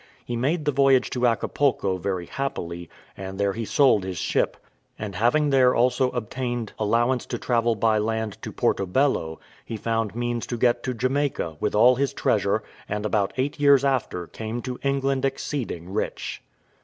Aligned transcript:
He 0.25 0.35
made 0.35 0.65
the 0.65 0.71
voyage 0.71 1.11
to 1.11 1.27
Acapulco 1.27 1.97
very 1.97 2.25
happily, 2.25 2.89
and 3.15 3.37
there 3.39 3.53
he 3.53 3.65
sold 3.65 4.03
his 4.03 4.17
ship: 4.17 4.57
and 4.97 5.13
having 5.13 5.51
there 5.51 5.75
also 5.75 6.09
obtained 6.09 6.73
allowance 6.79 7.27
to 7.27 7.37
travel 7.37 7.75
by 7.75 7.99
land 7.99 8.41
to 8.41 8.51
Porto 8.51 8.87
Bello, 8.87 9.39
he 9.63 9.77
found 9.77 10.15
means 10.15 10.47
to 10.47 10.57
get 10.57 10.81
to 10.81 10.95
Jamaica, 10.95 11.57
with 11.59 11.75
all 11.75 11.97
his 11.97 12.13
treasure, 12.13 12.63
and 12.89 13.05
about 13.05 13.31
eight 13.37 13.59
years 13.59 13.85
after 13.85 14.25
came 14.25 14.63
to 14.63 14.79
England 14.81 15.23
exceeding 15.23 15.93
rich. 15.93 16.41